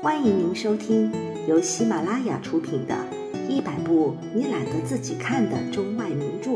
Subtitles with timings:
[0.00, 1.12] 欢迎您收听
[1.48, 2.94] 由喜马拉雅出品的
[3.48, 6.50] 《一百部你懒得自己看的中外名著》，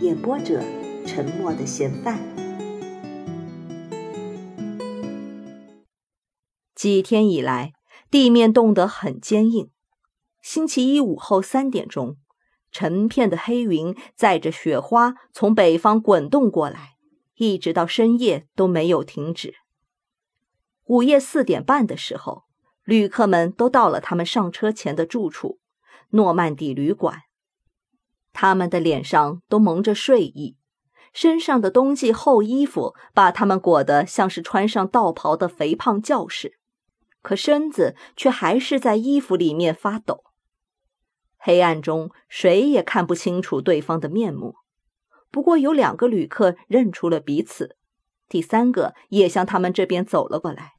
[0.00, 0.64] 演播者：
[1.06, 2.18] 沉默的嫌犯。
[6.74, 7.74] 几天以来，
[8.10, 9.68] 地面冻得很坚硬。
[10.40, 12.16] 星期一午后三点钟，
[12.72, 16.94] 成片的黑云载着雪花从北方滚动过来，
[17.36, 19.56] 一直到深夜都没有停止。
[20.90, 22.46] 午夜四点半的时候，
[22.82, 25.60] 旅客们都到了他们上车前的住处——
[26.10, 27.20] 诺曼底旅馆。
[28.32, 30.56] 他们的脸上都蒙着睡意，
[31.12, 36.58] 身上的冬季厚衣服把他们裹得像是穿上道袍的肥胖教士，
[37.22, 40.24] 可身子却还是在衣服里面发抖。
[41.38, 44.56] 黑暗中，谁也看不清楚对方的面目。
[45.30, 47.76] 不过，有两个旅客认出了彼此，
[48.28, 50.72] 第三个也向他们这边走了过来。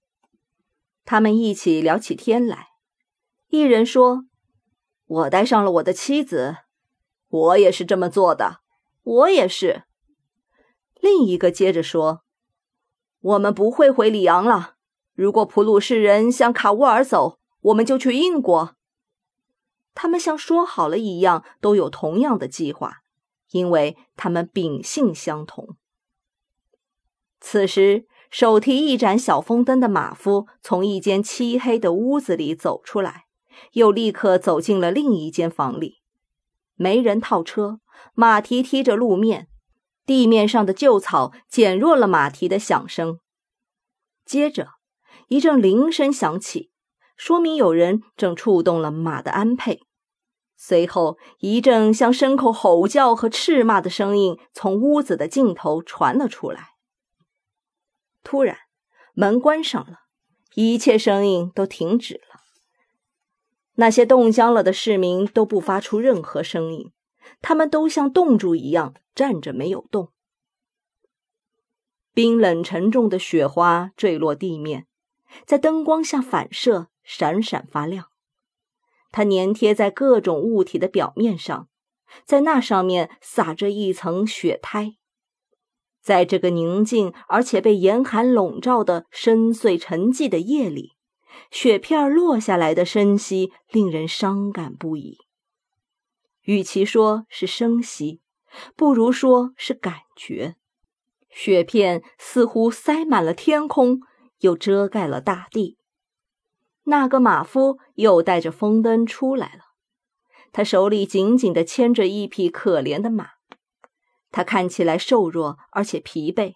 [1.12, 2.70] 他们一起聊起天来，
[3.50, 4.24] 一人说
[5.06, 6.60] ：“我带上了我的妻子，
[7.28, 8.62] 我也是这么做的，
[9.04, 9.84] 我也是。”
[11.02, 12.22] 另一个接着说
[13.20, 14.76] ：“我们不会回里昂了。
[15.14, 18.78] 如果普鲁士人向卡沃尔走，我们就去英国。”
[19.94, 23.00] 他们像说好了一样，都有同样的计划，
[23.50, 25.76] 因为他们秉性相同。
[27.42, 28.08] 此时。
[28.32, 33.26] 手提一盏小风灯的马夫从一间漆黑的屋子里走出来，
[33.74, 35.98] 又立刻走进了另一间房里。
[36.76, 37.82] 没人套车，
[38.14, 39.50] 马蹄踢着路面，
[40.06, 43.20] 地面上的旧草减弱了马蹄的响声。
[44.26, 44.70] 接着，
[45.28, 46.72] 一阵铃声响起，
[47.18, 49.82] 说明有人正触动了马的鞍辔。
[50.56, 56.71] 随后，一阵像牲口吼叫和斥骂的声音从屋子的尽头传了出来。
[58.24, 58.58] 突然，
[59.14, 60.00] 门关上了，
[60.56, 62.42] 一切声音都停止了。
[63.76, 66.92] 那些冻僵了的市民都不发出任何声音，
[67.42, 70.12] 他们都像冻住一样站着没有动。
[72.14, 74.86] 冰冷沉重的雪花坠落地面，
[75.46, 78.08] 在灯光下反射，闪闪发亮。
[79.12, 81.70] 它粘贴在各种物体的表面上，
[82.26, 84.98] 在那上面撒着一层雪胎。
[86.02, 90.94] 在这个宁静而且被严寒笼罩的深邃沉寂的夜里，
[91.52, 95.20] 雪片落下来的声息令人伤感不已。
[96.42, 98.22] 与其说是声息，
[98.76, 100.56] 不如说是感觉。
[101.30, 104.00] 雪片似乎塞满了天空，
[104.40, 105.78] 又遮盖了大地。
[106.86, 109.62] 那个马夫又带着风灯出来了，
[110.52, 113.41] 他手里紧紧地牵着一匹可怜的马。
[114.32, 116.56] 他看起来瘦弱而且疲惫，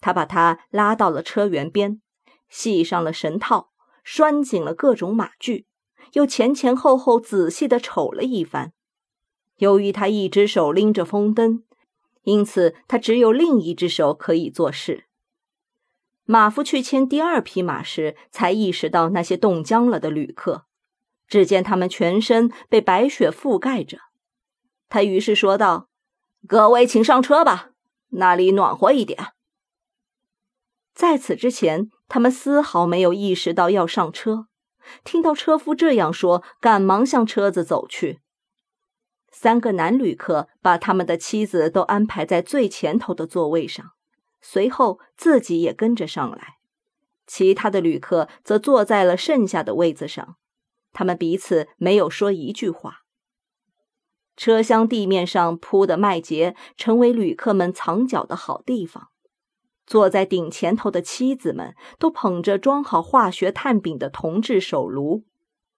[0.00, 2.00] 他把他拉到了车辕边，
[2.48, 3.70] 系上了绳套，
[4.02, 5.66] 拴紧了各种马具，
[6.14, 8.72] 又前前后后仔细的瞅了一番。
[9.58, 11.64] 由于他一只手拎着风灯，
[12.22, 15.04] 因此他只有另一只手可以做事。
[16.24, 20.66] 马夫去牵第二匹马时，才意识到那些冻僵了的旅客。
[21.28, 23.98] 只见他们全身被白雪覆盖着，
[24.88, 25.89] 他于是说道。
[26.48, 27.70] 各位，请上车吧，
[28.08, 29.32] 那里暖和一点。
[30.94, 34.46] 在此之前，他们丝毫没有意识到要上车。
[35.04, 38.20] 听到车夫这样说，赶忙向车子走去。
[39.30, 43.92] 三个男旅客把他们的妻子都安排在最前头的座位上，
[44.40, 46.56] 随后自己也跟着上来。
[47.26, 50.36] 其他的旅客则坐在了剩下的位子上，
[50.92, 52.99] 他们彼此没有说一句话。
[54.40, 59.08] 车厢地面上铺的麦秸成为旅客们藏脚的好地方。
[59.86, 65.24] 坐在顶前头的妻子们都捧着装好化学炭饼的铜制手炉，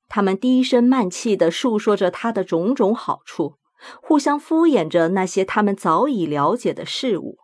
[0.09, 3.57] 他们低声慢气地述说着它的种种好处，
[4.01, 7.39] 互相敷衍着那些他们早已了解的事物。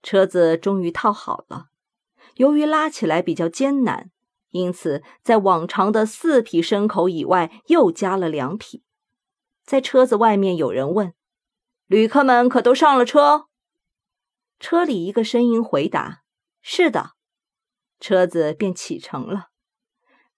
[0.00, 1.70] 车子终于套好了，
[2.36, 4.12] 由于拉起来比较艰难，
[4.50, 8.84] 因此在往常的四匹牲口以外又加了两匹。
[9.66, 11.12] 在车子外面，有人问
[11.88, 13.46] ：“旅客们可都上了车？”
[14.60, 16.22] 车里一个声音回答
[16.62, 17.10] ：“是的。”
[17.98, 19.48] 车子便启程了。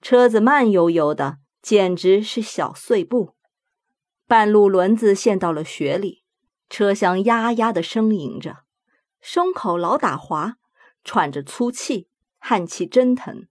[0.00, 3.34] 车子慢悠悠的，简直是小碎步。
[4.26, 6.24] 半路轮子陷到了雪里，
[6.70, 8.64] 车厢呀呀的呻吟着，
[9.20, 10.54] 胸口老打滑，
[11.04, 12.08] 喘着粗气，
[12.38, 13.46] 汗气蒸腾。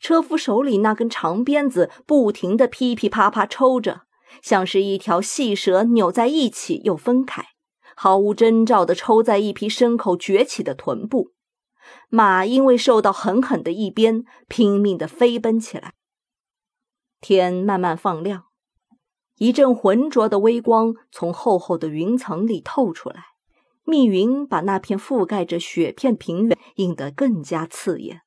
[0.00, 4.06] 车夫手里那根长鞭子不停的噼噼啪啪抽着。
[4.42, 7.44] 像是一条细蛇扭在一起又分开，
[7.96, 11.32] 毫无征兆地抽在一匹牲口崛起的臀部。
[12.08, 15.94] 马因为受到狠狠的一鞭，拼命的飞奔起来。
[17.20, 18.44] 天慢慢放亮，
[19.36, 23.24] 一阵浑浊的微光从厚厚的云层里透出来，
[23.84, 28.22] 密云把那片覆盖着雪片平原映得更加刺眼。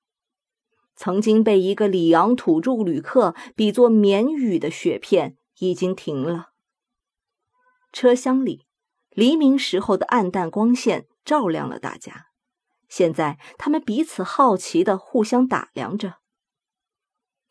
[0.95, 6.49] 曾经被一个里昂土著旅客比作绵雨的雪片已经停了。
[7.91, 8.65] 车厢里，
[9.11, 12.27] 黎明时候的暗淡光线照亮了大家。
[12.89, 16.15] 现在，他们彼此好奇的互相打量着。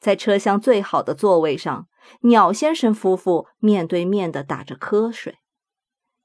[0.01, 1.89] 在车厢最好的座位上，
[2.23, 5.39] 鸟先生夫妇面对面的打着瞌睡。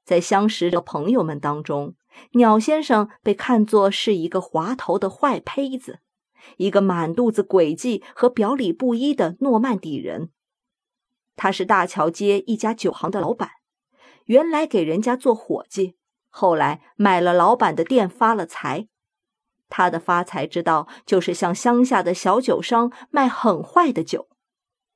[0.04, 1.94] 在相识的朋友们当中，
[2.32, 6.00] 鸟先生被看作是一个滑头的坏胚子，
[6.56, 10.32] 一个满肚子诡计和表里不一的诺曼底人。
[11.38, 13.48] 他是大桥街一家酒行的老板，
[14.24, 15.94] 原来给人家做伙计，
[16.28, 18.88] 后来买了老板的店发了财。
[19.68, 24.28] 他的发财之道就是向乡下的小酒商卖很坏的酒，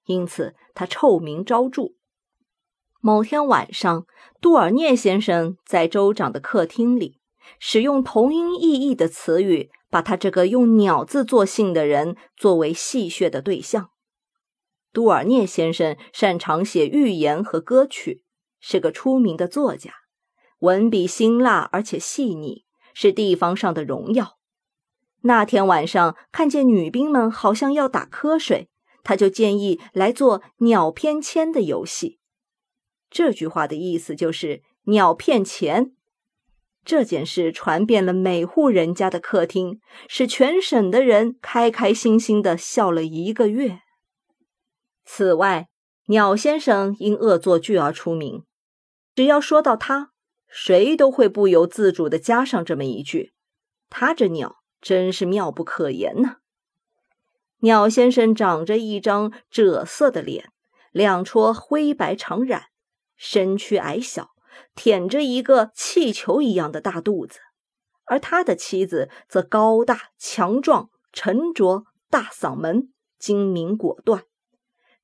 [0.07, 1.93] 因此他臭名昭著。
[3.01, 4.07] 某天晚上，
[4.41, 7.21] 杜尔涅先生在州长的客厅里，
[7.61, 13.92] 使用同音异义的词语，把他这个用鸟字作姓的人作为戏谑的对象。
[14.93, 18.23] 杜尔涅先生擅长写寓言和歌曲，
[18.61, 19.93] 是个出名的作家，
[20.59, 24.39] 文笔辛辣而且细腻，是地方上的荣耀。
[25.23, 28.69] 那天晚上，看见女兵们好像要打瞌睡，
[29.03, 32.19] 他就建议来做鸟偏签的游戏。
[33.09, 35.93] 这句话的意思就是鸟骗钱。
[36.85, 43.79] 这件事传遍了每户人家的客厅，使全省的人开开心心的笑了一个月。
[45.05, 45.69] 此外，
[46.07, 48.45] 鸟先生因恶作剧而出名，
[49.15, 50.13] 只要说到他，
[50.49, 53.33] 谁都会不由自主的加上这么一句
[53.91, 56.39] ：“他这鸟。”真是妙不可言呐！
[57.59, 60.51] 鸟先生长着一张赭色的脸，
[60.91, 62.63] 两撮灰白长髯，
[63.15, 64.31] 身躯矮小，
[64.75, 67.39] 腆着一个气球一样的大肚子；
[68.07, 74.25] 而他的妻子则高大强壮、沉着、大嗓门、精明果断。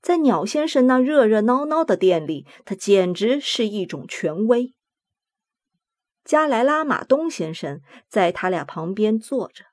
[0.09, 4.73] 在鸟先生那热热闹闹的店里，他简直是一种权威。
[6.25, 9.67] 加莱拉马东先生在他俩旁边坐着。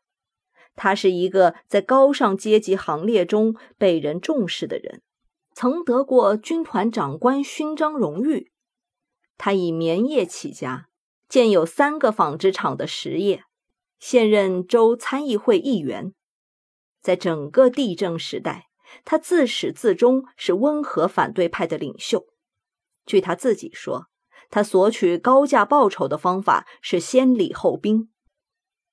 [0.75, 5.01] 他是一个在高尚阶级行列中被人重视的人，
[5.53, 8.51] 曾得过军团长官勋章荣誉。
[9.37, 10.89] 他以棉业起家，
[11.29, 13.45] 建有三个纺织厂的实业，
[14.01, 16.13] 现任州参议会议员。
[17.01, 18.67] 在整个地政时代，
[19.03, 22.25] 他自始至终是温和反对派的领袖。
[23.05, 24.07] 据他自己说，
[24.49, 28.09] 他索取高价报酬的方法是先礼后兵。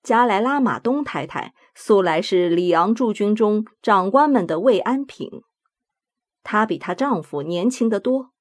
[0.02, 5.31] 加莱拉马东太太素来是里昂驻军中长官们的慰安品。
[6.43, 8.32] 她比她丈夫年轻得多。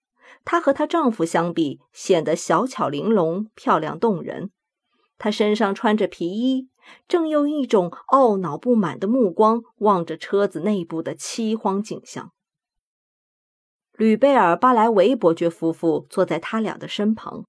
[0.44, 4.50] 她和她丈夫相比，显得小巧玲珑、漂亮动人。
[5.20, 6.71] 她身上穿着皮衣，
[7.08, 12.32] 正用一种懊恼不满的目光望着车子内部的凄荒景象。
[13.98, 17.46] 吕贝尔·巴莱维伯爵夫妇坐在他俩的身旁。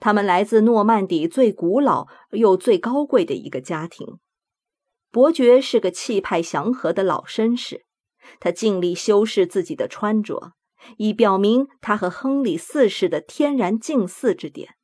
[0.00, 4.18] 他们来自诺曼底最古老又最高贵的一个家庭。
[5.10, 7.84] 伯爵是个气派祥和的老绅士，
[8.38, 10.52] 他尽力修饰自己的穿着，
[10.98, 14.76] 以表明他和亨利四世的天然近似之点。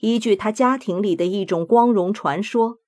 [0.00, 2.78] 依据他家庭里的一种光荣传说，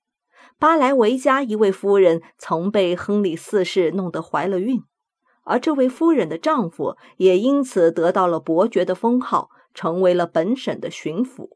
[0.59, 4.83] 巴莱维家一位夫人曾被亨利四世弄得怀了孕，
[5.45, 9.49] 而这位夫人的丈夫也因此得到了伯爵的封号。
[9.75, 11.49] 成为了本省的巡抚。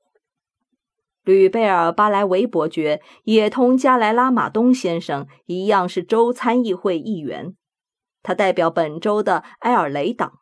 [1.22, 7.54] 吕贝尔·巴莱维伯爵也同加莱拉马东先生一样是州参议会议员，
[8.22, 10.38] 他代表本州的埃尔雷党。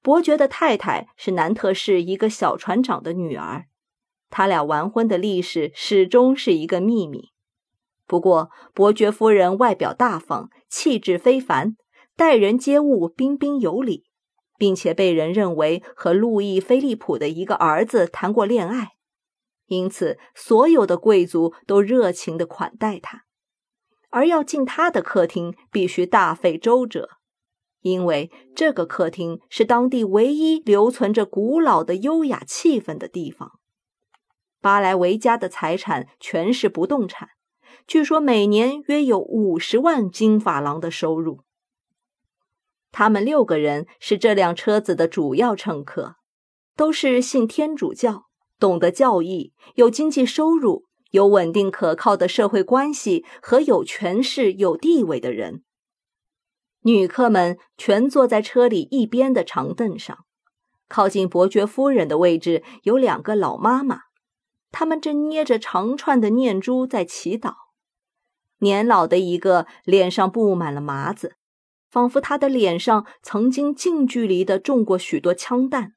[0.00, 3.66] 伯爵的太太是南特市一个小船长的女儿，
[4.30, 7.30] 他俩完婚的历史始终是一个秘密。
[8.06, 11.76] 不过，伯爵夫人外表大方，气质非凡，
[12.16, 14.04] 待人接物彬彬有礼。
[14.58, 18.94] 并且被人认为和路易·菲利普的一个儿子谈过恋爱，
[19.66, 23.22] 因此所有的贵族都热情地款待他。
[24.10, 27.08] 而要进他的客厅，必须大费周折，
[27.82, 33.60] 因为这个客厅是当地唯一留存着古老的优雅气氛的地方。
[34.60, 37.28] 巴莱维家的财产全是不动产，
[37.86, 41.42] 据说每年约有五十万金法郎的收入。
[42.90, 46.16] 他们六个人是这辆车子的主要乘客，
[46.74, 48.24] 都是信天主教、
[48.58, 55.62] 懂得教义、有经济收入、有稳定可靠的社会关系和有权势、有地位的人。
[56.82, 60.24] 女客们全坐在车里一边的长凳上，
[60.88, 64.00] 靠近伯爵夫人的位置有两个老妈妈，
[64.70, 67.54] 他们正捏着长串的念珠在祈祷。
[68.58, 71.36] 年老的一个脸上布满了麻子，
[71.90, 75.92] 仿佛他的脸上曾经近距离的中过许多枪弹；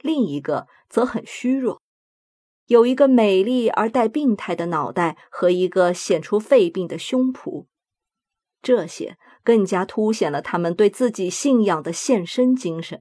[0.00, 1.80] 另一个则很虚弱，
[2.66, 7.66] 有一个美丽而带病态的脑袋和一个显出肺病的胸脯。
[8.62, 9.16] 这些。
[9.44, 13.00] 更加凸显了他们对自己信仰的献身精神。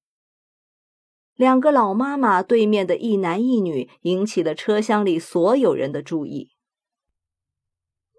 [1.37, 6.49] 两个老妈妈对面的一男一女引起了车厢里所有人的注意。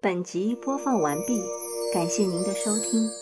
[0.01, 1.41] 本集播放完毕，
[1.93, 3.18] 感谢您的收听。